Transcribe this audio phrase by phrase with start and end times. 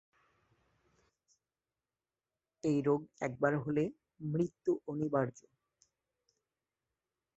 [2.63, 3.83] এই রোগ একবার হলে
[4.23, 5.37] মৃত্যু অনিবার্য।